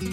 [0.00, 0.06] ¿Qué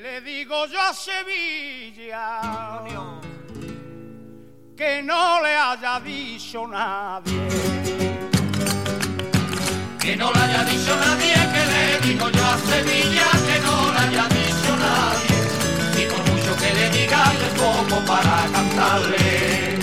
[0.00, 2.40] le digo yo a Sevilla?
[4.74, 8.31] Que no le haya dicho nadie.
[10.02, 13.98] Que no le haya dicho nadie, que le digo yo a Sevilla, que no le
[14.00, 16.02] haya dicho nadie.
[16.02, 19.78] Y por mucho que le diga, es poco para cantarle.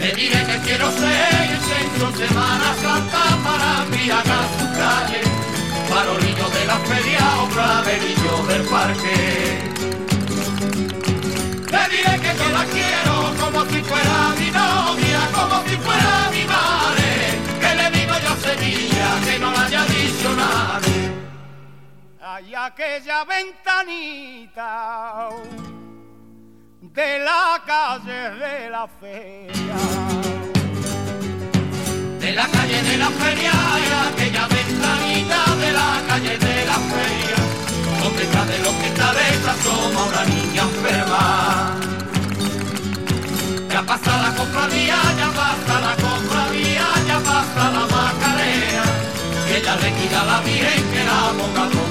[0.00, 5.20] Le diré que quiero ser el centro Semana Santa para embriagar su calle,
[5.90, 9.33] farolillo de la feria o claverillo del parque.
[22.36, 25.28] Hay aquella ventanita
[26.80, 29.76] de la calle de la feria.
[32.18, 33.52] De la calle de la feria,
[33.86, 37.38] era aquella ventanita de la calle de la feria,
[38.02, 41.76] donde está de los cristales asoma una niña enferma.
[43.70, 48.84] Ya pasa la compradía, ya pasa la compradía, ya pasa la macarena,
[49.46, 51.83] que ella le quita la virgen que la boca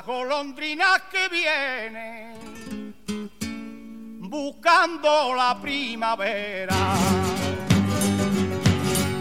[0.00, 2.94] Las golondrinas que vienen
[4.18, 6.94] buscando la primavera.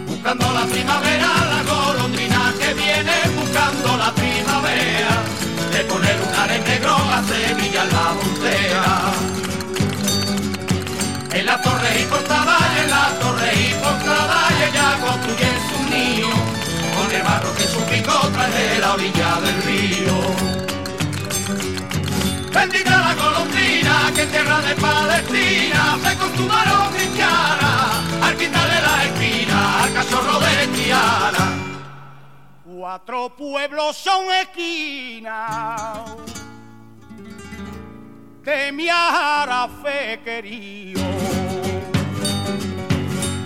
[0.08, 5.22] Buscando la primavera, la golondrina que viene buscando la primavera,
[5.74, 8.86] de poner lunar en negro a Sevilla en la frontera.
[11.34, 16.30] En la torre y portada, en la torre y portada, ella construye su nido,
[16.96, 19.49] con el barro que su pico trae de la orilla del
[22.60, 29.84] Bendita la golondrina que en tierra de Palestina se acostumaron cristiana al quitarle la espina
[29.84, 31.54] al cachorro de Tiana.
[32.66, 36.02] Cuatro pueblos son esquinas
[38.44, 41.02] de mi arafe querido.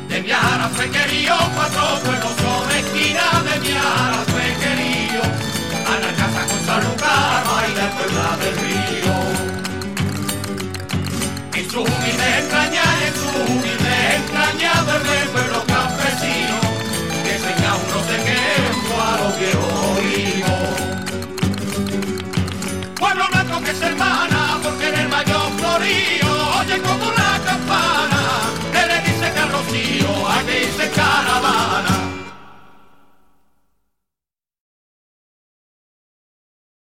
[0.09, 2.92] De mi arafe querido, cuatro pueblos son esquinas
[11.73, 12.12] En su humilde